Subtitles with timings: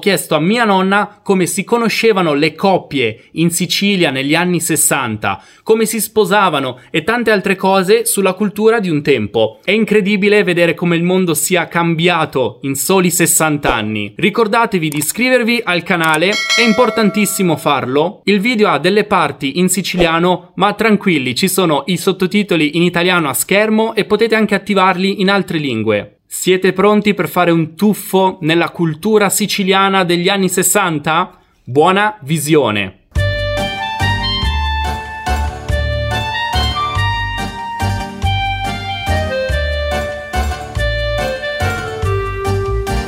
[0.00, 5.86] chiesto a mia nonna come si conoscevano le coppie in Sicilia negli anni 60, come
[5.86, 9.60] si sposavano e tante altre cose sulla cultura di un tempo.
[9.62, 14.12] È incredibile vedere come il mondo sia cambiato in soli 60 anni.
[14.16, 18.22] Ricordatevi di iscrivervi al canale, è importantissimo farlo.
[18.24, 23.28] Il video ha delle parti in siciliano, ma tranquilli, ci sono i sottotitoli in italiano
[23.28, 26.19] a schermo e potete anche attivarli in altre lingue.
[26.32, 31.38] Siete pronti per fare un tuffo nella cultura siciliana degli anni 60?
[31.64, 33.08] Buona visione!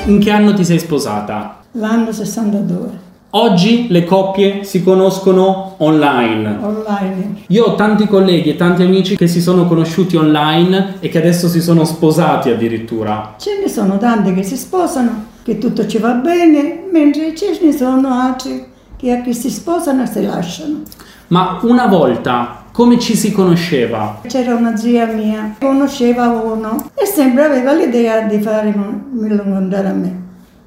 [0.07, 1.63] In che anno ti sei sposata?
[1.75, 3.12] L'anno 62.
[3.35, 6.59] Oggi le coppie si conoscono online.
[6.61, 7.37] Online.
[7.47, 11.49] Io ho tanti colleghi e tanti amici che si sono conosciuti online e che adesso
[11.49, 13.37] si sono sposati addirittura.
[13.39, 17.73] Ce ne sono tanti che si sposano, che tutto ci va bene, mentre ce ne
[17.73, 18.67] sono altri
[18.99, 20.83] che a chi si sposano e si lasciano.
[21.29, 24.21] Ma una volta come ci si conosceva?
[24.27, 30.21] C'era una zia mia, conosceva uno e sempre aveva l'idea di farmelo incontrare a me.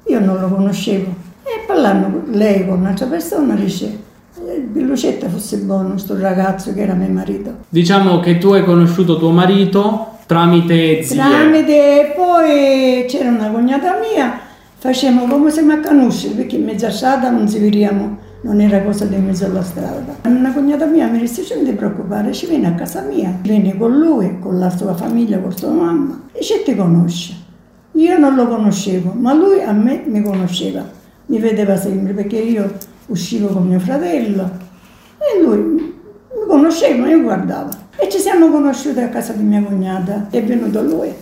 [0.08, 1.25] Io non lo conoscevo.
[1.48, 4.02] E parlando lei con un'altra persona dice
[4.34, 7.54] che Lucetta fosse buono sto ragazzo che era mio marito.
[7.68, 11.14] Diciamo che tu hai conosciuto tuo marito tramite zie.
[11.16, 14.40] Tramite, poi c'era una cognata mia,
[14.76, 19.04] facevamo come se mi conoscere perché in mezza strada non si vediamo, non era cosa
[19.04, 20.16] di mezzo alla strada.
[20.24, 23.96] Una cognata mia mi disse non ti preoccupare, ci vieni a casa mia, vieni con
[23.96, 27.34] lui, con la sua famiglia, con sua mamma e ci ti conosce.
[27.92, 32.72] Io non lo conoscevo, ma lui a me mi conosceva mi vedeva sempre perché io
[33.06, 34.50] uscivo con mio fratello
[35.18, 37.84] e lui mi conosceva, io guardava.
[37.96, 41.12] E ci siamo conosciuti a casa di mia cognata, è venuto lui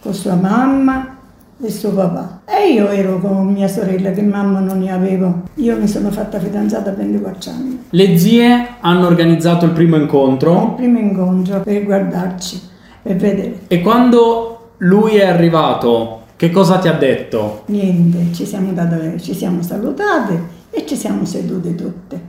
[0.00, 1.16] con sua mamma
[1.62, 2.40] e suo papà.
[2.44, 5.42] E io ero con mia sorella che mamma non ne avevo.
[5.54, 7.84] Io mi sono fatta fidanzata a 24 anni.
[7.90, 10.62] Le zie hanno organizzato il primo incontro.
[10.70, 12.60] Il primo incontro per guardarci,
[13.02, 13.60] per vedere.
[13.68, 17.62] E quando lui è arrivato, che cosa ti ha detto?
[17.66, 22.20] Niente, ci siamo, date, ci siamo salutate e ci siamo sedute tutte.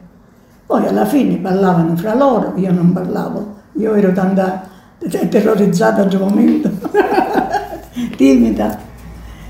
[0.67, 4.69] Poi alla fine parlavano fra loro, io non parlavo, io ero tanta
[4.99, 6.69] terrorizzata al momento,
[8.15, 8.77] timida.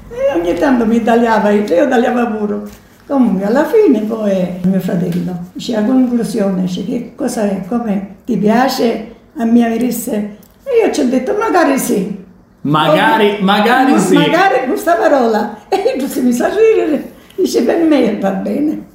[0.08, 2.62] E ogni tanto mi tagliava, io tagliava pure.
[3.06, 8.38] Comunque alla fine poi mio fratello dice a conclusione, dice che cosa è, come ti
[8.38, 10.38] piace a mia venisse?
[10.64, 12.23] E io ci ho detto magari sì,
[12.64, 14.16] Magari, magari ma, sì.
[14.16, 15.58] Magari questa parola.
[15.68, 18.86] E tu si mi sa ridere, dice per me va bene.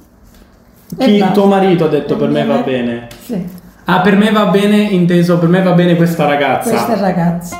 [0.97, 3.07] Chi, tuo marito ha detto per, per me va bene?
[3.23, 3.47] Sì.
[3.85, 6.69] Ah, per me va bene, inteso, per me va bene questa ragazza.
[6.69, 7.57] Questa ragazza.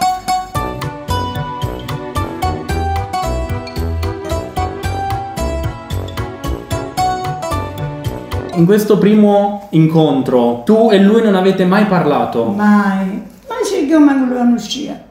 [8.55, 12.45] In questo primo incontro, tu e lui non avete mai parlato?
[12.45, 13.27] Mai.
[13.47, 15.07] Ma c'è che io manco lo conoscia.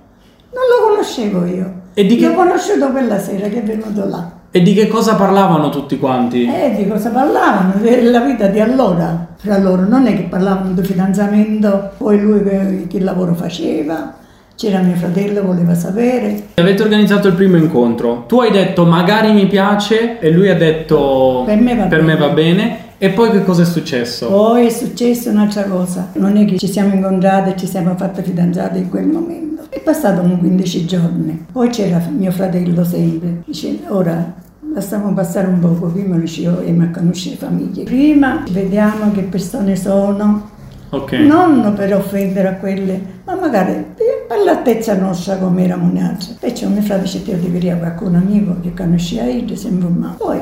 [0.51, 1.73] Non lo conoscevo io.
[1.95, 2.29] E di che...
[2.29, 4.31] L'ho conosciuto quella sera che è venuto là.
[4.51, 6.47] E di che cosa parlavano tutti quanti?
[6.47, 7.75] Eh, di cosa parlavano?
[7.81, 9.83] Della vita di allora, fra loro.
[9.87, 14.15] Non è che parlavano di fidanzamento, poi lui che, che lavoro faceva,
[14.57, 16.49] c'era mio fratello, voleva sapere.
[16.55, 18.25] Avete organizzato il primo incontro.
[18.27, 22.13] Tu hai detto magari mi piace e lui ha detto per me va, per bene.
[22.13, 22.79] Me va bene.
[23.01, 24.27] E poi che cosa è successo?
[24.27, 26.09] Poi è successo un'altra cosa.
[26.15, 29.67] Non è che ci siamo incontrati e ci siamo fatti fidanzati in quel momento.
[29.69, 31.47] È passato un 15 giorni.
[31.53, 33.43] Poi c'era mio fratello sempre.
[33.47, 34.35] Dice, ora
[34.75, 35.87] lasciamo passare un poco.
[35.87, 37.85] Prima riuscivo a conoscere famiglie.
[37.85, 40.57] Prima vediamo che persone sono.
[40.91, 41.27] Okay.
[41.27, 43.85] Non per offendere a quelle, ma magari
[44.27, 46.37] per l'altezza nostra come eravamo nati.
[46.39, 50.15] Perciò mio fratello dice, ti devi qualcuno amico che conosceva io, si informava.
[50.15, 50.41] Poi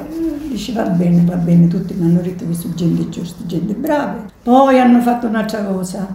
[0.49, 4.25] dice va bene, va bene, tutti mi hanno detto che sono gente giusta, gente brava.
[4.43, 6.07] Poi hanno fatto un'altra cosa,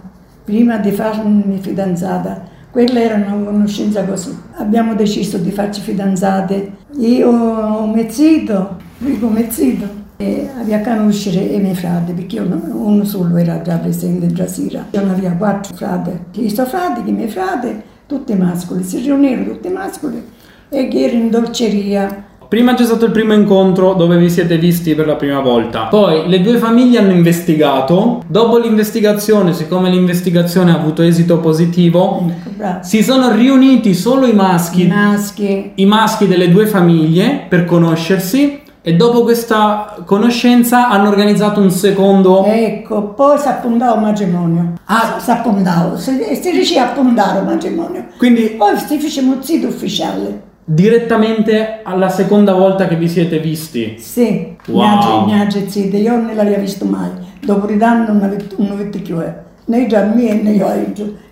[0.44, 4.34] prima di farmi fidanzata, quella era una conoscenza così.
[4.54, 11.74] Abbiamo deciso di farci fidanzate, io, mio zito, lui mio zito, aveva conoscere i miei
[11.74, 14.86] frati, perché io, uno solo era già presente già sera.
[14.90, 19.68] Io avevo quattro frati, i suoi frati, i miei frati, tutti mascoli, si riunirono tutti
[19.68, 20.22] mascoli
[20.68, 24.94] e che erano in dolceria Prima c'è stato il primo incontro dove vi siete visti
[24.94, 25.84] per la prima volta.
[25.84, 28.22] Poi le due famiglie hanno investigato.
[28.26, 34.82] Dopo l'investigazione, siccome l'investigazione ha avuto esito positivo, ecco, si sono riuniti solo i maschi,
[34.82, 35.70] I maschi.
[35.76, 38.60] i maschi delle due famiglie per conoscersi.
[38.84, 42.44] E dopo questa conoscenza hanno organizzato un secondo.
[42.44, 44.72] Ecco, poi si appuntava il matrimonio.
[44.86, 48.06] Ah, si appuntava, si, si riuscì a appuntare il matrimonio.
[48.18, 50.50] Quindi Poi si fece un zito ufficiale.
[50.64, 53.96] Direttamente alla seconda volta che vi siete visti?
[53.98, 55.26] Sì, Wow.
[55.26, 57.10] mia zia, io non l'avevo visto mai.
[57.40, 59.20] Dopo di anno non l'ho visto più.
[59.20, 59.32] eh.
[59.66, 60.66] Né già mia né io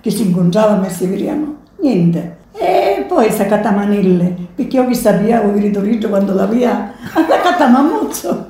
[0.01, 1.57] che si incontravano e si vedevano.
[1.81, 2.37] Niente.
[2.53, 7.41] E poi sta catamanille, perché io che sapevo, ho venuto Riggio quando la via, ha
[7.43, 8.47] catamamuzzo.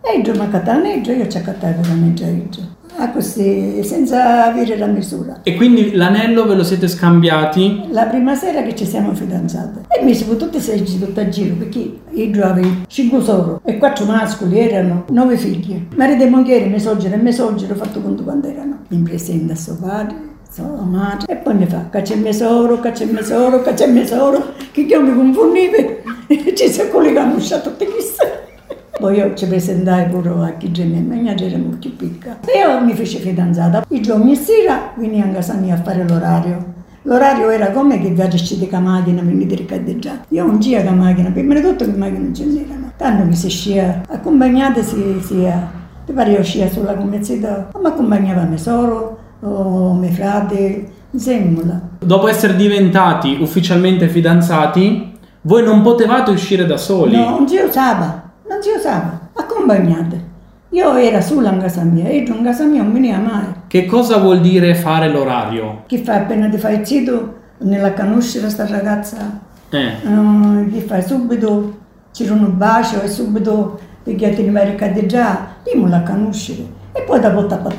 [0.00, 2.74] E io mi cataneggio, io ci ho catato la neggia Riggio.
[2.96, 5.40] A così, senza avere la misura.
[5.44, 7.84] E quindi l'anello ve lo siete scambiati?
[7.90, 11.54] La prima sera che ci siamo fidanzate e mi siamo tutti sei tutti a giro
[11.54, 15.88] perché io avevo cinque solo e quattro mascoli erano nove figli.
[15.94, 18.78] Marito e moglie, mesogero e mesogero, ho fatto conto quando erano.
[18.88, 20.16] Mi presenta a suo padre,
[20.88, 24.82] madre e poi mi fa caccia il mesoro, caccia il mesoro, caccia il mesoro, che
[24.82, 25.76] io mi confondivo
[26.26, 28.24] e ci si collegavano a tutte chissà.
[28.98, 32.38] Poi io ci presentai pure a chi mia mia era molto piccola.
[32.46, 33.84] E io mi feci fidanzata.
[33.88, 36.74] I giorni sera venivo a casa mia a fare l'orario.
[37.02, 40.24] L'orario era come che viaggi di con macchina, venite a ricadeggiare.
[40.30, 42.92] Io non c'era la macchina, prima di tutto che macchine non ce n'erano.
[42.96, 45.70] Tanto che si scia, accompagnate si, sia,
[46.06, 51.80] mi pare io scia sulla commezzita, mi accompagnava mio soro, o mio frate, insomma.
[51.98, 57.16] Dopo essere diventati ufficialmente fidanzati, voi non potevate uscire da soli.
[57.16, 60.34] No, non si usava, non si usava, accompagnate.
[60.70, 63.44] Io ero sola in casa mia, io in casa mia non veniva mai.
[63.66, 65.84] Che cosa vuol dire fare l'orario?
[65.86, 69.40] Chi fa appena ti fai zitto, nella conoscere sta ragazza,
[69.70, 71.78] Eh, eh, chi fai subito,
[72.12, 76.64] c'era un bacio e subito perché ti vai a ricadeggiare, prima la conoscere.
[76.96, 77.20] E poi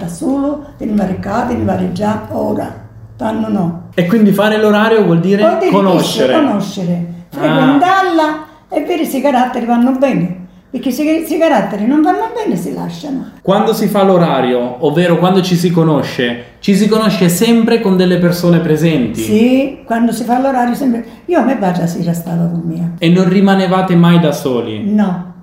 [0.07, 2.71] solo, ne vai a ricadere, te ne vai a già, ora,
[3.15, 3.81] tanto no.
[3.95, 6.33] E quindi fare l'orario vuol dire Poi conoscere.
[6.35, 10.45] conoscere, frequentarla e vedere se i caratteri vanno bene.
[10.69, 13.31] Perché se se i caratteri non vanno bene si lasciano.
[13.41, 18.19] Quando si fa l'orario, ovvero quando ci si conosce, ci si conosce sempre con delle
[18.19, 19.21] persone presenti.
[19.21, 21.03] Sì, quando si fa l'orario sempre...
[21.25, 22.91] Io a me padre sera stava con mia.
[22.99, 24.93] E non rimanevate mai da soli.
[24.93, 25.33] No,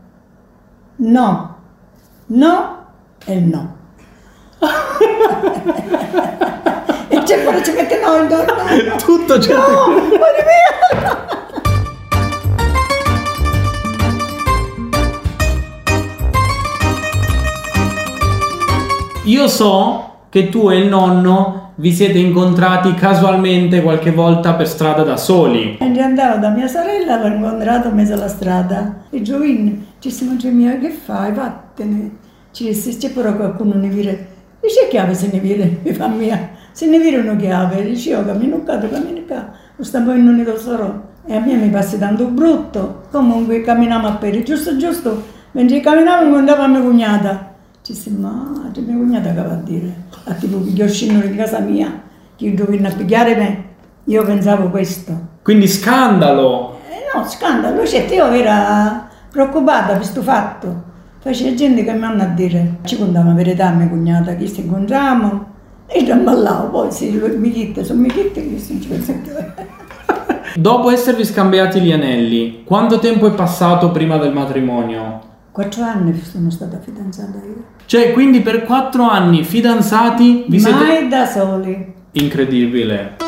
[0.96, 1.56] no,
[2.26, 2.82] no
[3.24, 3.76] e no.
[7.08, 8.96] e c'è pure ci mette no, no, no.
[8.96, 9.70] Tutto certo.
[9.70, 11.32] No, fuori via.
[19.24, 25.02] Io so che tu e il nonno vi siete incontrati casualmente qualche volta per strada
[25.02, 25.78] da soli.
[25.78, 29.04] E andavo da mia sorella, l'ho incontrato in mezzo alla strada.
[29.10, 31.32] E Giovin ci si dice, mia, che fai?
[31.32, 32.22] Vattene.
[32.54, 34.28] Ci pure qualcuno ne vire.
[34.60, 36.50] Dice, chiave se ne vire, mi fa mia.
[36.70, 37.82] Se ne vire una chiave.
[37.82, 39.50] Dice, io cammino qua, cammino qua.
[39.74, 41.02] Lo poi non ne lo sarò.
[41.26, 43.06] E a me mi passa tanto brutto.
[43.10, 45.20] Comunque camminiamo a piedi, giusto, giusto.
[45.50, 47.54] Mentre camminavo, andava mia cognata.
[47.82, 49.94] Ci disse, ma c'è mia cognata che va a dire?
[50.26, 52.02] A tipo, gli uscino in casa mia,
[52.36, 53.64] che io dovevo a pigliare me.
[54.04, 55.12] Io pensavo questo.
[55.42, 56.78] Quindi scandalo.
[56.88, 60.92] Eh no, scandalo, cioè io ero preoccupata per questo fatto.
[61.30, 64.60] C'è gente che mi hanno a dire, ci contava la verità mia cognata, che ci
[64.60, 65.46] incontriamo,
[65.86, 68.90] e io ballavo, poi lui mi chiede, sono mi chiede che si ci.
[70.54, 75.20] Dopo esservi scambiati gli anelli, quanto tempo è passato prima del matrimonio?
[75.50, 77.64] Quattro anni sono stata fidanzata io.
[77.86, 80.84] Cioè, quindi per quattro anni fidanzati vi siete...
[80.84, 81.94] Mai da soli.
[82.12, 83.23] Incredibile.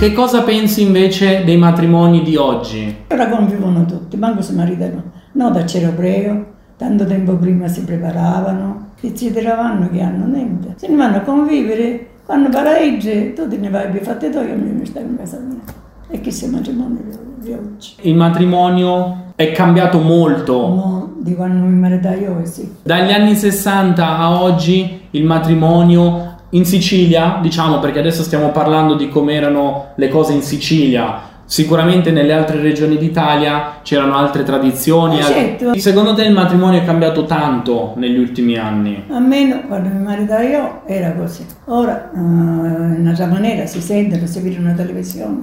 [0.00, 3.04] Che cosa pensi invece dei matrimoni di oggi?
[3.08, 5.02] Ora convivono tutti, manco si maritano.
[5.32, 6.46] No, da Cerobreo,
[6.78, 10.72] tanto tempo prima si preparavano, si tiravano che hanno niente.
[10.76, 14.56] Se ne vanno a convivere, quando pareggi, tu te ne vai per fatti tuoi, io
[14.56, 15.60] mi stai in casa mia.
[16.08, 17.00] E che sia matrimonio
[17.36, 17.96] di- oggi.
[18.00, 20.66] Il matrimonio è cambiato molto.
[20.66, 22.76] Mo, di quando mi maritai io, eh sì.
[22.82, 29.08] Dagli anni 60 a oggi il matrimonio in Sicilia, diciamo perché adesso stiamo parlando di
[29.08, 35.16] come erano le cose in Sicilia, sicuramente nelle altre regioni d'Italia c'erano altre tradizioni.
[35.16, 35.78] Al- certo.
[35.78, 39.04] Secondo te il matrimonio è cambiato tanto negli ultimi anni?
[39.10, 41.44] Almeno quando mi maritai io era così.
[41.66, 45.42] Ora, eh, in un'altra maniera, si sentono, si vedono la televisione,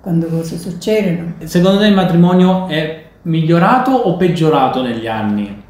[0.00, 1.34] quando cose succedono.
[1.44, 5.64] Secondo te il matrimonio è migliorato o peggiorato negli anni?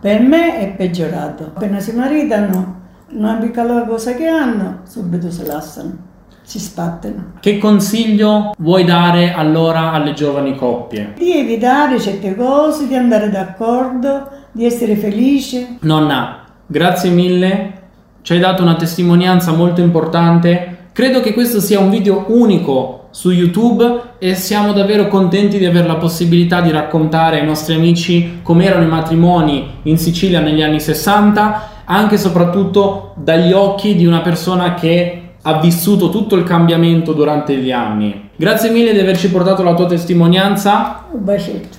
[0.00, 1.52] Per me è peggiorato.
[1.54, 2.82] Appena si maritano,
[3.14, 5.96] una piccola cosa che hanno, subito si lasciano,
[6.42, 7.34] si spattano.
[7.40, 11.14] Che consiglio vuoi dare allora alle giovani coppie?
[11.16, 15.76] Di evitare certe cose, di andare d'accordo, di essere felice.
[15.80, 17.82] Nonna, grazie mille,
[18.22, 20.88] ci hai dato una testimonianza molto importante.
[20.92, 25.86] Credo che questo sia un video unico su YouTube e siamo davvero contenti di avere
[25.86, 30.80] la possibilità di raccontare ai nostri amici come erano i matrimoni in Sicilia negli anni
[30.80, 37.12] 60 anche e soprattutto dagli occhi di una persona che ha vissuto tutto il cambiamento
[37.12, 38.30] durante gli anni.
[38.36, 41.04] Grazie mille di averci portato la tua testimonianza.
[41.10, 41.76] Un bacetto.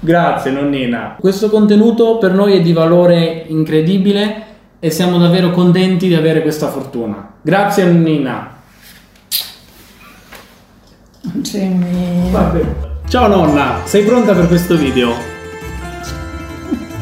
[0.00, 1.16] Grazie nonnina.
[1.20, 4.44] Questo contenuto per noi è di valore incredibile
[4.78, 7.34] e siamo davvero contenti di avere questa fortuna.
[7.42, 8.54] Grazie nonnina.
[11.22, 11.68] Non c'è.
[12.30, 12.64] Vabbè.
[13.08, 15.12] Ciao nonna, sei pronta per questo video?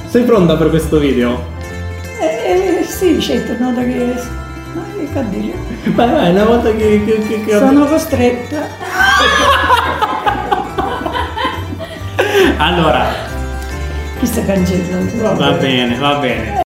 [0.07, 1.54] Sei pronta per questo video?
[2.85, 4.15] Eh, sì, certo, no, da che...
[4.75, 5.55] Ma che dire?
[5.95, 7.03] Vai, vai, una volta che...
[7.05, 7.57] che, che, che...
[7.57, 8.69] Sono costretta.
[12.57, 13.07] Allora,
[14.19, 15.35] Chi sta cancellando?
[15.37, 16.63] va bene, va bene.